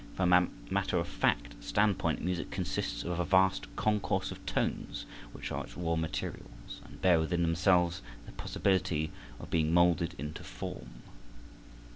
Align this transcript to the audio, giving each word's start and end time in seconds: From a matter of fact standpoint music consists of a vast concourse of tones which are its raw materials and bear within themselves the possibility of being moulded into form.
From 0.15 0.33
a 0.33 0.47
matter 0.71 0.97
of 0.97 1.07
fact 1.07 1.53
standpoint 1.63 2.23
music 2.23 2.49
consists 2.49 3.03
of 3.03 3.19
a 3.19 3.23
vast 3.23 3.67
concourse 3.75 4.31
of 4.31 4.43
tones 4.47 5.05
which 5.31 5.51
are 5.51 5.63
its 5.63 5.77
raw 5.77 5.95
materials 5.95 6.81
and 6.83 6.99
bear 7.03 7.19
within 7.19 7.43
themselves 7.43 8.01
the 8.25 8.31
possibility 8.31 9.11
of 9.39 9.51
being 9.51 9.71
moulded 9.71 10.15
into 10.17 10.43
form. 10.43 11.03